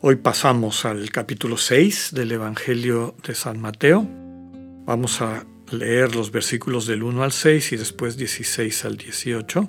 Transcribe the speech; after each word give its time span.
Hoy 0.00 0.14
pasamos 0.14 0.84
al 0.84 1.10
capítulo 1.10 1.56
6 1.56 2.10
del 2.12 2.30
Evangelio 2.30 3.16
de 3.26 3.34
San 3.34 3.60
Mateo. 3.60 4.06
Vamos 4.84 5.20
a 5.20 5.44
leer 5.72 6.14
los 6.14 6.30
versículos 6.30 6.86
del 6.86 7.02
1 7.02 7.24
al 7.24 7.32
6 7.32 7.72
y 7.72 7.76
después 7.76 8.16
16 8.16 8.84
al 8.84 8.96
18. 8.96 9.68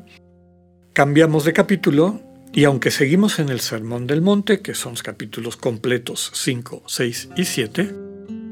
Cambiamos 0.93 1.45
de 1.45 1.53
capítulo 1.53 2.21
y 2.53 2.65
aunque 2.65 2.91
seguimos 2.91 3.39
en 3.39 3.49
el 3.49 3.59
Sermón 3.59 4.05
del 4.05 4.21
Monte, 4.21 4.61
que 4.61 4.75
son 4.75 4.91
los 4.91 5.01
capítulos 5.01 5.57
completos 5.57 6.29
5, 6.35 6.83
6 6.85 7.29
y 7.35 7.45
7, 7.45 7.95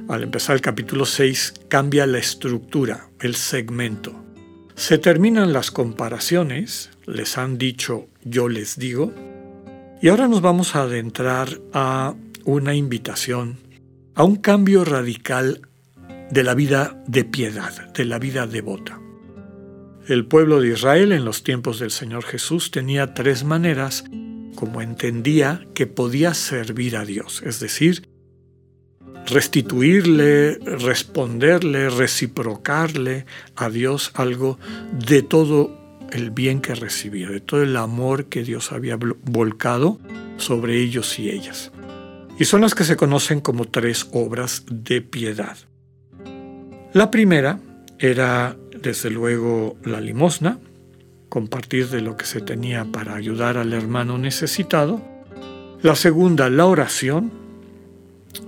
al 0.09 0.23
empezar 0.23 0.55
el 0.55 0.61
capítulo 0.61 1.05
6 1.05 1.53
cambia 1.67 2.07
la 2.07 2.17
estructura, 2.17 3.11
el 3.21 3.35
segmento. 3.35 4.15
Se 4.73 4.97
terminan 4.97 5.53
las 5.53 5.69
comparaciones, 5.69 6.89
les 7.05 7.37
han 7.37 7.59
dicho, 7.59 8.07
yo 8.23 8.49
les 8.49 8.79
digo. 8.79 9.13
Y 9.99 10.09
ahora 10.09 10.27
nos 10.27 10.41
vamos 10.41 10.75
a 10.75 10.83
adentrar 10.83 11.59
a 11.73 12.13
una 12.45 12.75
invitación, 12.75 13.57
a 14.13 14.23
un 14.23 14.35
cambio 14.35 14.85
radical 14.85 15.61
de 16.29 16.43
la 16.43 16.53
vida 16.53 17.01
de 17.07 17.23
piedad, 17.25 17.91
de 17.93 18.05
la 18.05 18.19
vida 18.19 18.45
devota. 18.45 18.99
El 20.07 20.27
pueblo 20.27 20.61
de 20.61 20.69
Israel 20.69 21.11
en 21.11 21.25
los 21.25 21.43
tiempos 21.43 21.79
del 21.79 21.89
Señor 21.89 22.23
Jesús 22.23 22.69
tenía 22.69 23.15
tres 23.15 23.43
maneras 23.43 24.03
como 24.55 24.83
entendía 24.83 25.67
que 25.73 25.87
podía 25.87 26.35
servir 26.35 26.95
a 26.95 27.03
Dios, 27.03 27.41
es 27.43 27.59
decir, 27.59 28.07
restituirle, 29.25 30.59
responderle, 30.59 31.89
reciprocarle 31.89 33.25
a 33.55 33.69
Dios 33.69 34.11
algo 34.13 34.59
de 35.07 35.23
todo 35.23 35.86
el 36.11 36.31
bien 36.31 36.61
que 36.61 36.75
recibía, 36.75 37.29
de 37.29 37.39
todo 37.39 37.63
el 37.63 37.75
amor 37.77 38.25
que 38.25 38.43
Dios 38.43 38.71
había 38.71 38.97
volcado 38.97 39.99
sobre 40.37 40.81
ellos 40.81 41.19
y 41.19 41.29
ellas. 41.29 41.71
Y 42.39 42.45
son 42.45 42.61
las 42.61 42.75
que 42.75 42.83
se 42.83 42.97
conocen 42.97 43.41
como 43.41 43.65
tres 43.65 44.07
obras 44.11 44.63
de 44.69 45.01
piedad. 45.01 45.57
La 46.93 47.09
primera 47.09 47.59
era, 47.99 48.55
desde 48.79 49.09
luego, 49.09 49.77
la 49.83 49.99
limosna, 49.99 50.59
compartir 51.29 51.89
de 51.89 52.01
lo 52.01 52.15
que 52.15 52.25
se 52.25 52.41
tenía 52.41 52.85
para 52.85 53.15
ayudar 53.15 53.57
al 53.57 53.73
hermano 53.73 54.17
necesitado. 54.17 55.01
La 55.81 55.95
segunda, 55.95 56.49
la 56.49 56.65
oración, 56.65 57.31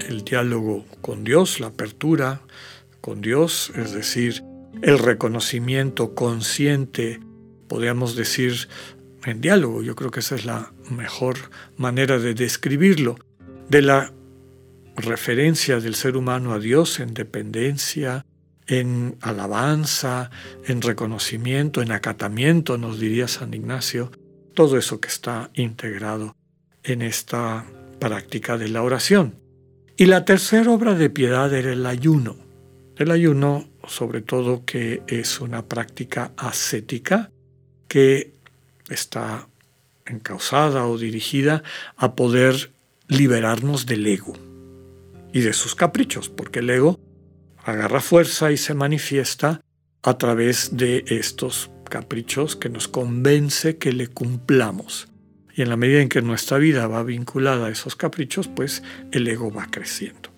el 0.08 0.23
diálogo 0.23 0.86
con 1.02 1.23
Dios, 1.23 1.60
la 1.60 1.68
apertura 1.68 2.42
con 3.02 3.22
Dios, 3.22 3.72
es 3.76 3.94
decir, 3.94 4.44
el 4.82 5.00
reconocimiento 5.00 6.16
consciente 6.16 7.20
podríamos 7.70 8.17
decir, 8.17 8.67
en 9.25 9.39
diálogo. 9.39 9.81
Yo 9.81 9.95
creo 9.95 10.12
que 10.12 10.20
esa 10.20 10.36
es 10.36 10.45
la 10.45 10.73
mejor 10.89 11.38
manera 11.78 12.20
de 12.20 12.34
describirlo. 12.34 13.17
De 13.70 13.81
la 13.81 14.11
referencia 14.98 15.80
del 15.80 15.95
ser 15.95 16.17
humano 16.17 16.53
a 16.53 16.59
Dios 16.59 17.00
en 17.00 17.14
dependencia, 17.14 18.26
en 18.67 19.17
alabanza, 19.22 20.30
en 20.66 20.81
reconocimiento, 20.81 21.81
en 21.81 21.92
acatamiento, 21.92 22.78
nos 22.78 23.00
diría 23.00 23.28
San 23.28 23.54
Ignacio, 23.54 24.11
todo 24.54 24.77
eso 24.77 24.99
que 24.99 25.08
está 25.08 25.49
integrado 25.54 26.36
en 26.83 27.02
esta 27.02 27.65
práctica 27.99 28.58
de 28.58 28.70
la 28.70 28.83
oración. 28.83 29.36
Y 29.98 30.05
la 30.05 30.26
tercera 30.26 30.71
obra 30.71 30.95
de 30.95 31.10
piedad 31.10 31.54
era 31.54 31.73
el 31.73 31.86
ayuno. 31.86 32.36
El 32.98 33.11
ayuno, 33.11 33.70
sobre 33.88 34.21
todo, 34.21 34.65
que 34.65 35.02
es 35.08 35.39
una 35.42 35.65
práctica 35.65 36.32
ascética, 36.38 37.32
que 37.89 38.32
está 38.89 39.50
encausada 40.05 40.88
o 40.88 40.98
dirigida 40.98 41.64
a 41.98 42.16
poder 42.16 42.72
liberarnos 43.10 43.86
del 43.86 44.08
ego 44.08 44.33
y 45.33 45.42
de 45.42 45.54
sus 45.54 45.76
caprichos, 45.76 46.30
porque 46.30 46.60
el 46.60 46.70
ego 46.70 47.00
agarra 47.64 48.00
fuerza 48.00 48.52
y 48.52 48.58
se 48.58 48.73
manifiesta 48.73 49.61
a 50.02 50.17
través 50.17 50.77
de 50.77 51.04
estos 51.08 51.70
caprichos 51.89 52.55
que 52.55 52.70
nos 52.70 52.88
convence 52.88 53.77
que 53.77 53.92
le 53.92 54.08
cumplamos. 54.08 55.10
Y 55.56 55.61
en 55.61 55.70
la 55.70 55.76
medida 55.76 56.02
en 56.02 56.10
que 56.10 56.21
nuestra 56.21 56.58
vida 56.58 56.88
va 56.88 57.04
vinculada 57.04 57.67
a 57.67 57.70
esos 57.70 57.95
caprichos, 57.95 58.48
pues 58.48 58.82
el 59.11 59.27
ego 59.27 59.52
va 59.52 59.67
creciendo. 59.70 60.30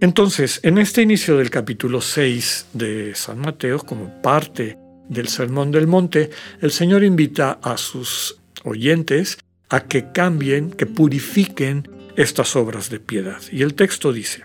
Entonces, 0.00 0.60
en 0.62 0.76
este 0.76 1.00
inicio 1.00 1.38
del 1.38 1.48
capítulo 1.48 2.00
6 2.02 2.66
de 2.74 3.14
San 3.14 3.38
Mateo, 3.38 3.78
como 3.78 4.20
parte 4.20 4.76
del 5.08 5.28
Sermón 5.28 5.70
del 5.70 5.86
Monte, 5.86 6.30
el 6.60 6.70
Señor 6.70 7.04
invita 7.04 7.58
a 7.62 7.76
sus 7.76 8.38
oyentes 8.64 9.38
a 9.68 9.80
que 9.80 10.12
cambien, 10.12 10.70
que 10.70 10.86
purifiquen 10.86 11.88
estas 12.16 12.56
obras 12.56 12.90
de 12.90 13.00
piedad. 13.00 13.40
Y 13.50 13.62
el 13.62 13.74
texto 13.74 14.12
dice, 14.12 14.44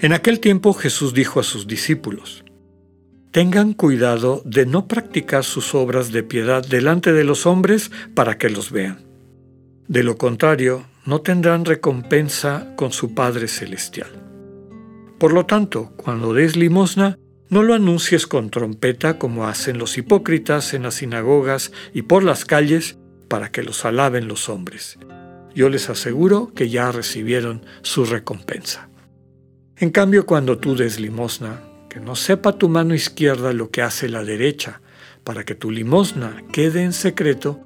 en 0.00 0.12
aquel 0.12 0.40
tiempo 0.40 0.74
Jesús 0.74 1.14
dijo 1.14 1.40
a 1.40 1.44
sus 1.44 1.66
discípulos, 1.66 2.44
Tengan 3.30 3.74
cuidado 3.74 4.42
de 4.44 4.64
no 4.64 4.88
practicar 4.88 5.44
sus 5.44 5.74
obras 5.74 6.12
de 6.12 6.22
piedad 6.22 6.66
delante 6.66 7.12
de 7.12 7.24
los 7.24 7.46
hombres 7.46 7.90
para 8.14 8.38
que 8.38 8.48
los 8.48 8.70
vean. 8.70 9.00
De 9.86 10.02
lo 10.02 10.16
contrario, 10.16 10.86
no 11.04 11.20
tendrán 11.20 11.64
recompensa 11.64 12.72
con 12.76 12.90
su 12.90 13.14
Padre 13.14 13.48
Celestial. 13.48 14.08
Por 15.18 15.32
lo 15.32 15.46
tanto, 15.46 15.92
cuando 15.96 16.32
des 16.32 16.56
limosna, 16.56 17.18
no 17.50 17.62
lo 17.62 17.74
anuncies 17.74 18.26
con 18.26 18.50
trompeta 18.50 19.18
como 19.18 19.46
hacen 19.46 19.78
los 19.78 19.96
hipócritas 19.96 20.74
en 20.74 20.82
las 20.82 20.94
sinagogas 20.96 21.72
y 21.94 22.02
por 22.02 22.22
las 22.22 22.44
calles 22.44 22.98
para 23.28 23.50
que 23.50 23.62
los 23.62 23.84
alaben 23.84 24.28
los 24.28 24.48
hombres. 24.48 24.98
Yo 25.54 25.68
les 25.68 25.88
aseguro 25.88 26.52
que 26.54 26.68
ya 26.68 26.92
recibieron 26.92 27.64
su 27.82 28.04
recompensa. 28.04 28.88
En 29.76 29.90
cambio, 29.90 30.26
cuando 30.26 30.58
tú 30.58 30.76
des 30.76 31.00
limosna, 31.00 31.62
que 31.88 32.00
no 32.00 32.16
sepa 32.16 32.58
tu 32.58 32.68
mano 32.68 32.94
izquierda 32.94 33.52
lo 33.52 33.70
que 33.70 33.82
hace 33.82 34.08
la 34.08 34.24
derecha, 34.24 34.80
para 35.24 35.44
que 35.44 35.54
tu 35.54 35.70
limosna 35.70 36.42
quede 36.52 36.82
en 36.82 36.92
secreto, 36.92 37.60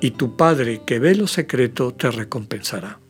y 0.00 0.12
tu 0.12 0.36
Padre 0.36 0.82
que 0.86 0.98
ve 0.98 1.14
lo 1.14 1.26
secreto 1.26 1.92
te 1.92 2.10
recompensará. 2.10 3.00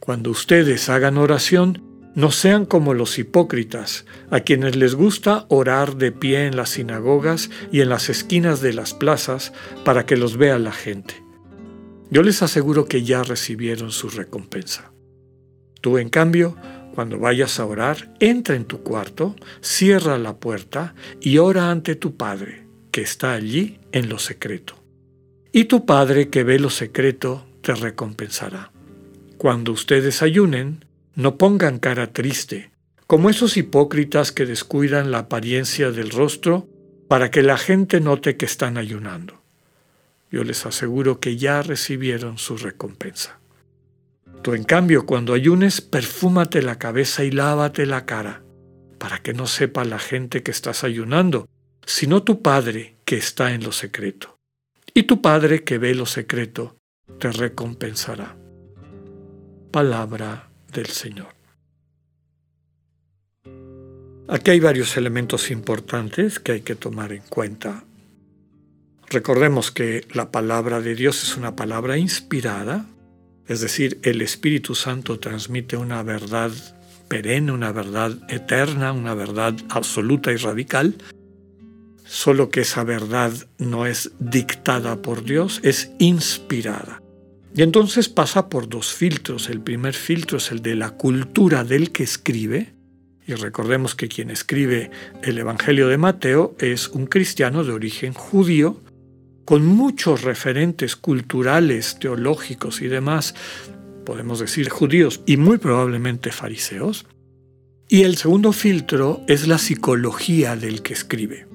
Cuando 0.00 0.30
ustedes 0.30 0.88
hagan 0.88 1.18
oración, 1.18 1.82
no 2.18 2.32
sean 2.32 2.66
como 2.66 2.94
los 2.94 3.16
hipócritas, 3.20 4.04
a 4.32 4.40
quienes 4.40 4.74
les 4.74 4.96
gusta 4.96 5.46
orar 5.50 5.94
de 5.94 6.10
pie 6.10 6.46
en 6.46 6.56
las 6.56 6.70
sinagogas 6.70 7.48
y 7.70 7.80
en 7.80 7.90
las 7.90 8.08
esquinas 8.08 8.60
de 8.60 8.72
las 8.72 8.92
plazas 8.92 9.52
para 9.84 10.04
que 10.04 10.16
los 10.16 10.36
vea 10.36 10.58
la 10.58 10.72
gente. 10.72 11.14
Yo 12.10 12.24
les 12.24 12.42
aseguro 12.42 12.86
que 12.86 13.04
ya 13.04 13.22
recibieron 13.22 13.92
su 13.92 14.08
recompensa. 14.08 14.90
Tú, 15.80 15.96
en 15.96 16.08
cambio, 16.08 16.56
cuando 16.92 17.20
vayas 17.20 17.60
a 17.60 17.66
orar, 17.66 18.12
entra 18.18 18.56
en 18.56 18.64
tu 18.64 18.82
cuarto, 18.82 19.36
cierra 19.60 20.18
la 20.18 20.38
puerta 20.38 20.96
y 21.20 21.38
ora 21.38 21.70
ante 21.70 21.94
tu 21.94 22.16
Padre, 22.16 22.66
que 22.90 23.02
está 23.02 23.32
allí 23.34 23.78
en 23.92 24.08
lo 24.08 24.18
secreto. 24.18 24.74
Y 25.52 25.66
tu 25.66 25.86
Padre 25.86 26.30
que 26.30 26.42
ve 26.42 26.58
lo 26.58 26.70
secreto 26.70 27.46
te 27.60 27.76
recompensará. 27.76 28.72
Cuando 29.36 29.70
ustedes 29.70 30.20
ayunen, 30.20 30.84
no 31.18 31.36
pongan 31.36 31.80
cara 31.80 32.12
triste, 32.12 32.70
como 33.08 33.28
esos 33.28 33.56
hipócritas 33.56 34.30
que 34.30 34.46
descuidan 34.46 35.10
la 35.10 35.18
apariencia 35.18 35.90
del 35.90 36.10
rostro 36.10 36.68
para 37.08 37.28
que 37.32 37.42
la 37.42 37.58
gente 37.58 38.00
note 38.00 38.36
que 38.36 38.44
están 38.44 38.78
ayunando. 38.78 39.42
Yo 40.30 40.44
les 40.44 40.64
aseguro 40.64 41.18
que 41.18 41.36
ya 41.36 41.60
recibieron 41.60 42.38
su 42.38 42.56
recompensa. 42.56 43.40
Tú, 44.42 44.54
en 44.54 44.62
cambio, 44.62 45.06
cuando 45.06 45.34
ayunes, 45.34 45.80
perfúmate 45.80 46.62
la 46.62 46.78
cabeza 46.78 47.24
y 47.24 47.32
lávate 47.32 47.84
la 47.84 48.06
cara, 48.06 48.44
para 48.98 49.18
que 49.18 49.34
no 49.34 49.48
sepa 49.48 49.84
la 49.84 49.98
gente 49.98 50.44
que 50.44 50.52
estás 50.52 50.84
ayunando, 50.84 51.48
sino 51.84 52.22
tu 52.22 52.42
Padre 52.42 52.94
que 53.04 53.16
está 53.16 53.52
en 53.52 53.64
lo 53.64 53.72
secreto. 53.72 54.38
Y 54.94 55.02
tu 55.02 55.20
Padre 55.20 55.64
que 55.64 55.78
ve 55.78 55.96
lo 55.96 56.06
secreto, 56.06 56.76
te 57.18 57.32
recompensará. 57.32 58.36
Palabra 59.72 60.47
del 60.72 60.86
Señor. 60.86 61.38
Aquí 64.28 64.50
hay 64.50 64.60
varios 64.60 64.96
elementos 64.96 65.50
importantes 65.50 66.38
que 66.38 66.52
hay 66.52 66.60
que 66.60 66.74
tomar 66.74 67.12
en 67.12 67.22
cuenta. 67.30 67.84
Recordemos 69.08 69.70
que 69.70 70.06
la 70.12 70.30
palabra 70.30 70.82
de 70.82 70.94
Dios 70.94 71.22
es 71.22 71.36
una 71.38 71.56
palabra 71.56 71.96
inspirada, 71.96 72.84
es 73.46 73.62
decir, 73.62 73.98
el 74.02 74.20
Espíritu 74.20 74.74
Santo 74.74 75.18
transmite 75.18 75.78
una 75.78 76.02
verdad 76.02 76.50
perenne, 77.08 77.52
una 77.52 77.72
verdad 77.72 78.18
eterna, 78.28 78.92
una 78.92 79.14
verdad 79.14 79.54
absoluta 79.70 80.30
y 80.30 80.36
radical, 80.36 80.96
solo 82.04 82.50
que 82.50 82.60
esa 82.60 82.84
verdad 82.84 83.32
no 83.56 83.86
es 83.86 84.10
dictada 84.18 85.00
por 85.00 85.24
Dios, 85.24 85.60
es 85.62 85.90
inspirada. 85.98 87.00
Y 87.54 87.62
entonces 87.62 88.08
pasa 88.08 88.48
por 88.48 88.68
dos 88.68 88.92
filtros. 88.92 89.48
El 89.48 89.60
primer 89.60 89.94
filtro 89.94 90.38
es 90.38 90.50
el 90.52 90.62
de 90.62 90.74
la 90.74 90.90
cultura 90.90 91.64
del 91.64 91.90
que 91.90 92.04
escribe, 92.04 92.74
y 93.26 93.34
recordemos 93.34 93.94
que 93.94 94.08
quien 94.08 94.30
escribe 94.30 94.90
el 95.22 95.36
Evangelio 95.36 95.88
de 95.88 95.98
Mateo 95.98 96.56
es 96.58 96.88
un 96.88 97.06
cristiano 97.06 97.62
de 97.62 97.72
origen 97.72 98.14
judío, 98.14 98.80
con 99.44 99.66
muchos 99.66 100.22
referentes 100.22 100.96
culturales, 100.96 101.98
teológicos 101.98 102.80
y 102.82 102.88
demás, 102.88 103.34
podemos 104.04 104.40
decir 104.40 104.70
judíos 104.70 105.20
y 105.26 105.36
muy 105.36 105.58
probablemente 105.58 106.32
fariseos. 106.32 107.06
Y 107.88 108.02
el 108.02 108.16
segundo 108.16 108.52
filtro 108.52 109.22
es 109.26 109.46
la 109.46 109.58
psicología 109.58 110.56
del 110.56 110.82
que 110.82 110.94
escribe. 110.94 111.46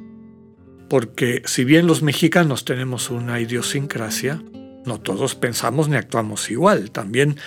Porque 0.89 1.41
si 1.45 1.63
bien 1.63 1.87
los 1.87 2.03
mexicanos 2.03 2.65
tenemos 2.65 3.09
una 3.09 3.39
idiosincrasia, 3.39 4.43
no 4.85 4.99
todos 4.99 5.35
pensamos 5.35 5.89
ni 5.89 5.95
actuamos 5.95 6.49
igual. 6.49 6.91
También 6.91 7.37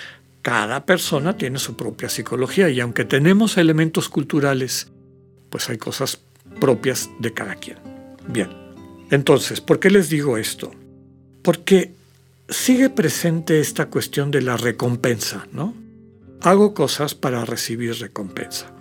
cada 0.41 0.85
persona 0.85 1.37
tiene 1.37 1.59
su 1.59 1.75
propia 1.75 2.09
psicología 2.09 2.69
y 2.69 2.79
aunque 2.79 3.05
tenemos 3.05 3.57
elementos 3.57 4.09
culturales, 4.09 4.87
pues 5.49 5.69
hay 5.69 5.77
cosas 5.77 6.19
propias 6.59 7.09
de 7.19 7.33
cada 7.33 7.55
quien. 7.55 7.77
Bien, 8.27 8.49
entonces, 9.09 9.61
¿por 9.61 9.79
qué 9.79 9.89
les 9.89 10.09
digo 10.09 10.37
esto? 10.37 10.71
Porque 11.41 11.93
sigue 12.49 12.89
presente 12.89 13.59
esta 13.59 13.87
cuestión 13.87 14.31
de 14.31 14.41
la 14.41 14.57
recompensa, 14.57 15.47
¿no? 15.51 15.73
Hago 16.41 16.73
cosas 16.73 17.15
para 17.15 17.45
recibir 17.45 17.95
recompensa. 17.95 18.71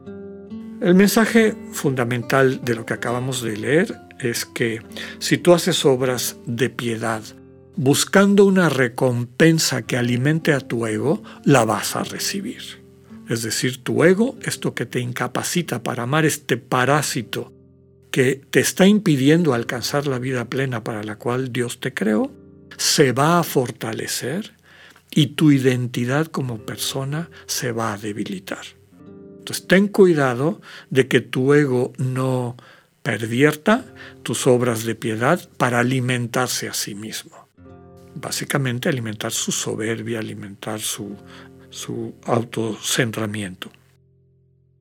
El 0.80 0.94
mensaje 0.94 1.56
fundamental 1.72 2.60
de 2.64 2.74
lo 2.74 2.84
que 2.84 2.94
acabamos 2.94 3.42
de 3.42 3.56
leer 3.56 3.98
es 4.20 4.44
que 4.44 4.82
si 5.18 5.38
tú 5.38 5.54
haces 5.54 5.84
obras 5.84 6.36
de 6.46 6.68
piedad, 6.70 7.22
buscando 7.76 8.46
una 8.46 8.70
recompensa 8.70 9.82
que 9.82 9.96
alimente 9.96 10.52
a 10.52 10.60
tu 10.60 10.86
ego, 10.86 11.22
la 11.44 11.64
vas 11.64 11.94
a 11.94 12.04
recibir. 12.04 12.82
Es 13.28 13.42
decir, 13.42 13.82
tu 13.82 14.02
ego, 14.04 14.36
esto 14.42 14.74
que 14.74 14.86
te 14.86 15.00
incapacita 15.00 15.82
para 15.82 16.04
amar 16.04 16.24
este 16.24 16.56
parásito 16.56 17.52
que 18.10 18.40
te 18.50 18.60
está 18.60 18.86
impidiendo 18.86 19.52
alcanzar 19.52 20.06
la 20.06 20.18
vida 20.18 20.46
plena 20.46 20.82
para 20.82 21.02
la 21.02 21.16
cual 21.16 21.52
Dios 21.52 21.80
te 21.80 21.92
creó, 21.92 22.32
se 22.78 23.12
va 23.12 23.38
a 23.38 23.42
fortalecer 23.42 24.54
y 25.10 25.28
tu 25.28 25.50
identidad 25.50 26.26
como 26.26 26.58
persona 26.58 27.30
se 27.46 27.72
va 27.72 27.92
a 27.92 27.98
debilitar. 27.98 28.64
Entonces 29.38 29.66
ten 29.66 29.88
cuidado 29.88 30.60
de 30.88 31.08
que 31.08 31.20
tu 31.20 31.52
ego 31.52 31.92
no 31.98 32.56
pervierta 33.02 33.84
tus 34.22 34.46
obras 34.46 34.84
de 34.84 34.94
piedad 34.94 35.48
para 35.58 35.80
alimentarse 35.80 36.68
a 36.68 36.74
sí 36.74 36.94
mismo 36.94 37.45
básicamente 38.16 38.88
alimentar 38.88 39.32
su 39.32 39.52
soberbia, 39.52 40.18
alimentar 40.18 40.80
su, 40.80 41.16
su 41.70 42.14
autocentramiento. 42.24 43.70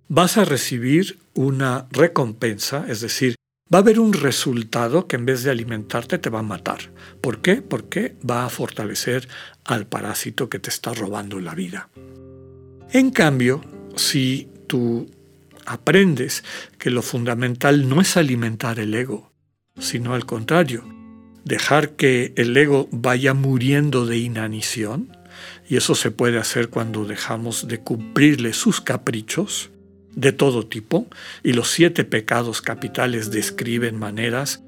Vas 0.08 0.38
a 0.38 0.46
recibir 0.46 1.20
una 1.34 1.88
recompensa, 1.92 2.86
es 2.88 3.02
decir, 3.02 3.36
va 3.74 3.80
a 3.80 3.82
haber 3.82 4.00
un 4.00 4.14
resultado 4.14 5.08
que 5.08 5.16
en 5.16 5.26
vez 5.26 5.44
de 5.44 5.52
alimentarte 5.52 6.18
te 6.18 6.30
va 6.30 6.40
a 6.40 6.44
matar. 6.44 6.92
¿Por 7.22 7.42
qué? 7.42 7.62
Porque 7.62 8.16
va 8.28 8.46
a 8.46 8.50
fortalecer 8.50 9.28
al 9.64 9.88
parásito 9.88 10.50
que 10.50 10.60
te 10.60 10.70
está 10.70 10.94
robando 10.94 11.40
la 11.40 11.56
vida. 11.56 11.90
En 12.92 13.10
cambio, 13.10 13.62
si 13.96 14.48
tú 14.68 15.10
aprendes 15.66 16.44
que 16.78 16.92
lo 16.92 17.02
fundamental 17.02 17.90
no 17.90 18.02
es 18.02 18.18
alimentar 18.18 18.80
el 18.80 18.94
ego, 18.94 19.32
sino 19.80 20.14
al 20.14 20.26
contrario, 20.26 20.86
dejar 21.46 21.92
que 21.92 22.34
el 22.36 22.58
ego 22.58 22.90
vaya 22.92 23.34
muriendo 23.34 24.06
de 24.06 24.18
inanición, 24.18 25.16
y 25.70 25.78
eso 25.78 25.96
se 25.96 26.12
puede 26.12 26.38
hacer 26.38 26.70
cuando 26.70 27.06
dejamos 27.06 27.68
de 27.68 27.80
cumplirle 27.80 28.54
sus 28.54 28.82
caprichos 28.82 29.70
de 30.16 30.32
todo 30.32 30.66
tipo, 30.66 31.08
y 31.44 31.54
los 31.54 31.70
siete 31.70 32.04
pecados 32.04 32.62
capitales 32.62 33.32
describen 33.32 33.98
maneras, 33.98 34.62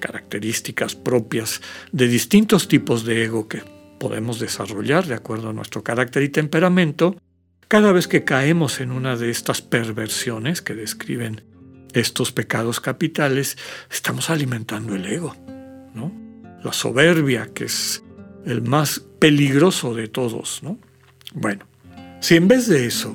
características 0.00 0.94
propias 0.94 1.60
de 1.92 2.06
distintos 2.06 2.68
tipos 2.68 3.04
de 3.04 3.24
ego 3.24 3.48
que 3.48 3.62
podemos 3.98 4.38
desarrollar 4.38 5.06
de 5.06 5.14
acuerdo 5.14 5.50
a 5.50 5.52
nuestro 5.52 5.82
carácter 5.82 6.22
y 6.22 6.28
temperamento, 6.28 7.16
cada 7.68 7.92
vez 7.92 8.06
que 8.06 8.24
caemos 8.24 8.80
en 8.80 8.92
una 8.92 9.16
de 9.16 9.30
estas 9.30 9.60
perversiones 9.60 10.62
que 10.62 10.74
describen 10.74 11.42
estos 11.92 12.32
pecados 12.32 12.80
capitales, 12.80 13.58
estamos 13.90 14.30
alimentando 14.30 14.94
el 14.94 15.06
ego. 15.06 15.57
La 16.62 16.72
soberbia, 16.72 17.50
que 17.54 17.64
es 17.64 18.02
el 18.44 18.62
más 18.62 19.00
peligroso 19.18 19.94
de 19.94 20.08
todos, 20.08 20.60
¿no? 20.62 20.78
Bueno, 21.34 21.66
si 22.20 22.36
en 22.36 22.48
vez 22.48 22.66
de 22.66 22.86
eso 22.86 23.14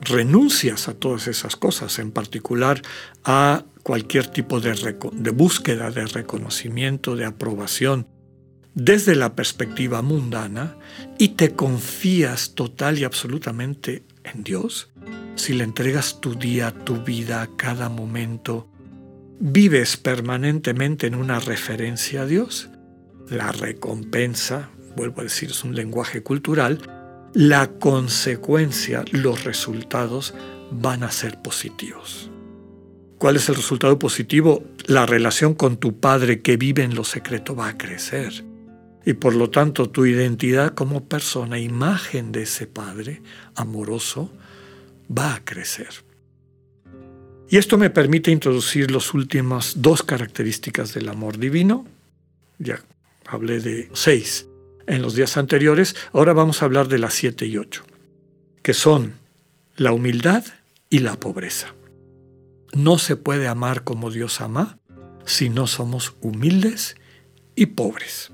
renuncias 0.00 0.88
a 0.88 0.94
todas 0.94 1.28
esas 1.28 1.56
cosas, 1.56 1.98
en 1.98 2.10
particular 2.10 2.82
a 3.24 3.64
cualquier 3.82 4.26
tipo 4.26 4.60
de, 4.60 4.96
de 5.12 5.30
búsqueda 5.30 5.90
de 5.90 6.06
reconocimiento, 6.06 7.16
de 7.16 7.26
aprobación, 7.26 8.06
desde 8.74 9.14
la 9.14 9.36
perspectiva 9.36 10.02
mundana, 10.02 10.76
y 11.18 11.28
te 11.28 11.54
confías 11.54 12.54
total 12.54 12.98
y 12.98 13.04
absolutamente 13.04 14.02
en 14.24 14.42
Dios, 14.42 14.90
si 15.36 15.52
le 15.52 15.64
entregas 15.64 16.20
tu 16.20 16.34
día, 16.34 16.72
tu 16.72 17.02
vida, 17.02 17.48
cada 17.56 17.88
momento, 17.88 18.68
vives 19.40 19.96
permanentemente 19.96 21.06
en 21.06 21.14
una 21.14 21.40
referencia 21.40 22.22
a 22.22 22.26
Dios, 22.26 22.70
la 23.28 23.52
recompensa, 23.52 24.70
vuelvo 24.96 25.20
a 25.20 25.24
decir, 25.24 25.50
es 25.50 25.64
un 25.64 25.74
lenguaje 25.74 26.22
cultural, 26.22 26.80
la 27.32 27.68
consecuencia, 27.78 29.04
los 29.10 29.44
resultados 29.44 30.34
van 30.70 31.02
a 31.02 31.10
ser 31.10 31.40
positivos. 31.42 32.30
¿Cuál 33.18 33.36
es 33.36 33.48
el 33.48 33.56
resultado 33.56 33.98
positivo? 33.98 34.62
La 34.86 35.06
relación 35.06 35.54
con 35.54 35.78
tu 35.78 35.98
padre 35.98 36.42
que 36.42 36.56
vive 36.56 36.82
en 36.82 36.94
lo 36.94 37.04
secreto 37.04 37.56
va 37.56 37.68
a 37.68 37.78
crecer. 37.78 38.44
Y 39.06 39.14
por 39.14 39.34
lo 39.34 39.50
tanto 39.50 39.90
tu 39.90 40.06
identidad 40.06 40.74
como 40.74 41.04
persona, 41.04 41.58
imagen 41.58 42.32
de 42.32 42.42
ese 42.42 42.66
padre 42.66 43.22
amoroso, 43.54 44.30
va 45.10 45.34
a 45.34 45.44
crecer. 45.44 45.88
Y 47.48 47.56
esto 47.58 47.76
me 47.76 47.90
permite 47.90 48.30
introducir 48.30 48.90
las 48.90 49.12
últimas 49.14 49.74
dos 49.76 50.02
características 50.02 50.94
del 50.94 51.08
amor 51.08 51.38
divino. 51.38 51.86
Ya 52.58 52.80
hablé 53.26 53.60
de 53.60 53.90
seis 53.92 54.46
en 54.86 55.02
los 55.02 55.14
días 55.14 55.36
anteriores, 55.36 55.96
ahora 56.12 56.32
vamos 56.32 56.62
a 56.62 56.66
hablar 56.66 56.88
de 56.88 56.98
las 56.98 57.14
siete 57.14 57.46
y 57.46 57.56
ocho, 57.56 57.84
que 58.62 58.74
son 58.74 59.14
la 59.76 59.92
humildad 59.92 60.44
y 60.90 60.98
la 61.00 61.18
pobreza. 61.18 61.74
No 62.72 62.98
se 62.98 63.16
puede 63.16 63.48
amar 63.48 63.84
como 63.84 64.10
Dios 64.10 64.40
ama 64.40 64.78
si 65.24 65.48
no 65.48 65.66
somos 65.66 66.14
humildes 66.20 66.96
y 67.56 67.66
pobres. 67.66 68.30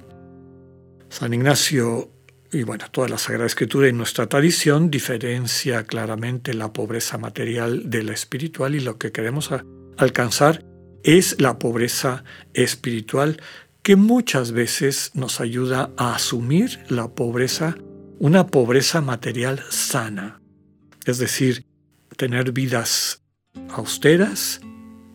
San 1.09 1.35
Ignacio 1.35 2.11
y 2.53 2.65
bueno, 2.65 2.87
toda 2.91 3.09
la 3.09 3.19
Sagrada 3.19 3.47
Escritura 3.47 3.89
y 3.89 3.93
nuestra 3.93 4.27
tradición 4.27 4.91
diferencia 4.91 5.85
claramente 5.85 6.53
la 6.55 6.73
pobreza 6.73 7.17
material 7.17 7.89
de 7.89 8.03
la 8.03 8.13
espiritual 8.13 8.75
y 8.75 8.81
lo 8.81 8.99
que 8.99 9.13
queremos 9.13 9.51
alcanzar 9.97 10.65
es 11.05 11.41
la 11.41 11.59
pobreza 11.59 12.25
espiritual 12.53 13.41
que 13.83 13.97
muchas 13.97 14.53
veces 14.53 15.13
nos 15.15 15.41
ayuda 15.41 15.91
a 15.97 16.15
asumir 16.15 16.81
la 16.89 17.09
pobreza, 17.09 17.77
una 18.19 18.49
pobreza 18.49 19.01
material 19.01 19.63
sana, 19.71 20.41
es 21.07 21.19
decir, 21.19 21.65
tener 22.17 22.53
vidas 22.53 23.23
austeras, 23.71 24.61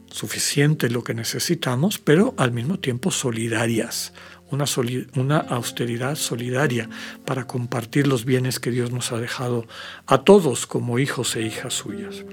suficiente 0.08 0.90
lo 0.90 1.04
que 1.04 1.14
necesitamos, 1.14 2.00
pero 2.00 2.34
al 2.38 2.52
mismo 2.52 2.80
tiempo 2.80 3.12
solidarias, 3.12 4.14
una, 4.52 5.38
austeridad 5.38 6.16
solidaria 6.16 6.90
para 7.26 7.48
compartir 7.48 8.08
los 8.08 8.26
bienes 8.26 8.60
que 8.60 8.72
Dios 8.72 8.92
nos 8.92 9.12
ha 9.12 9.20
dejado 9.20 9.68
a 10.06 10.20
todos 10.20 10.68
como 10.68 11.00
hijos 11.00 11.36
e 11.36 11.42
hijas 11.42 11.74
suyas. 11.74 12.26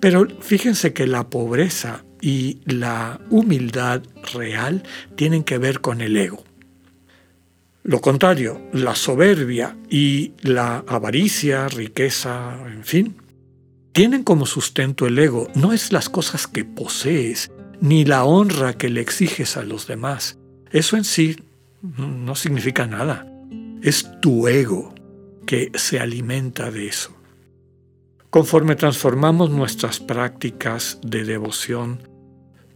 Pero 0.00 0.26
fíjense 0.40 0.92
que 0.92 1.06
la 1.06 1.30
pobreza 1.30 2.04
y 2.20 2.60
la 2.64 3.20
humildad 3.30 4.02
real 4.32 4.82
tienen 5.16 5.44
que 5.44 5.58
ver 5.58 5.80
con 5.80 6.00
el 6.00 6.16
ego. 6.16 6.42
Lo 7.84 8.00
contrario, 8.00 8.60
la 8.72 8.94
soberbia 8.94 9.76
y 9.90 10.32
la 10.40 10.84
avaricia, 10.86 11.68
riqueza, 11.68 12.56
en 12.66 12.84
fin, 12.84 13.16
tienen 13.92 14.22
como 14.22 14.46
sustento 14.46 15.06
el 15.06 15.18
ego. 15.18 15.48
No 15.54 15.72
es 15.72 15.92
las 15.92 16.08
cosas 16.08 16.46
que 16.46 16.64
posees, 16.64 17.50
ni 17.80 18.04
la 18.04 18.24
honra 18.24 18.74
que 18.74 18.88
le 18.88 19.00
exiges 19.00 19.56
a 19.56 19.64
los 19.64 19.88
demás, 19.88 20.38
eso 20.72 20.96
en 20.96 21.04
sí 21.04 21.36
no 21.82 22.34
significa 22.34 22.86
nada. 22.86 23.26
Es 23.82 24.08
tu 24.20 24.48
ego 24.48 24.94
que 25.46 25.70
se 25.74 25.98
alimenta 26.00 26.70
de 26.70 26.86
eso. 26.86 27.16
conforme 28.32 28.76
transformamos 28.76 29.50
nuestras 29.50 30.00
prácticas 30.00 30.98
de 31.02 31.24
devoción 31.24 32.08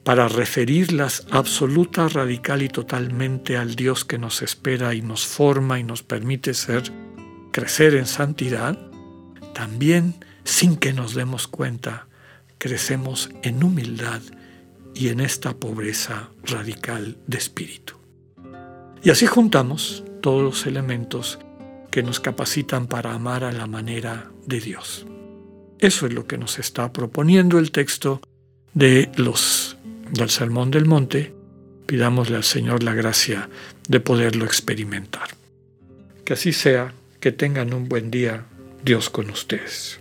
para 0.04 0.28
referirlas 0.28 1.26
absoluta, 1.30 2.08
radical 2.08 2.60
y 2.60 2.68
totalmente 2.68 3.56
al 3.56 3.74
Dios 3.74 4.04
que 4.04 4.18
nos 4.18 4.42
espera 4.42 4.92
y 4.92 5.00
nos 5.00 5.24
forma 5.26 5.80
y 5.80 5.82
nos 5.82 6.02
permite 6.02 6.52
ser, 6.52 6.92
crecer 7.52 7.94
en 7.94 8.04
santidad, 8.04 8.78
también, 9.54 10.22
sin 10.44 10.76
que 10.76 10.92
nos 10.92 11.14
demos 11.14 11.48
cuenta, 11.48 12.06
crecemos 12.58 13.30
en 13.42 13.64
humildad 13.64 14.20
y 14.96 15.10
en 15.10 15.20
esta 15.20 15.54
pobreza 15.54 16.30
radical 16.44 17.18
de 17.26 17.36
espíritu. 17.36 17.94
Y 19.02 19.10
así 19.10 19.26
juntamos 19.26 20.04
todos 20.22 20.42
los 20.42 20.66
elementos 20.66 21.38
que 21.90 22.02
nos 22.02 22.18
capacitan 22.18 22.86
para 22.86 23.12
amar 23.12 23.44
a 23.44 23.52
la 23.52 23.66
manera 23.66 24.30
de 24.46 24.58
Dios. 24.58 25.06
Eso 25.78 26.06
es 26.06 26.14
lo 26.14 26.26
que 26.26 26.38
nos 26.38 26.58
está 26.58 26.94
proponiendo 26.94 27.58
el 27.58 27.72
texto 27.72 28.22
de 28.72 29.10
los, 29.16 29.76
del 30.12 30.30
Sermón 30.30 30.70
del 30.70 30.86
Monte. 30.86 31.34
Pidámosle 31.84 32.36
al 32.36 32.44
Señor 32.44 32.82
la 32.82 32.94
gracia 32.94 33.50
de 33.88 34.00
poderlo 34.00 34.46
experimentar. 34.46 35.28
Que 36.24 36.32
así 36.32 36.54
sea, 36.54 36.94
que 37.20 37.32
tengan 37.32 37.74
un 37.74 37.88
buen 37.88 38.10
día, 38.10 38.46
Dios 38.82 39.10
con 39.10 39.28
ustedes. 39.28 40.00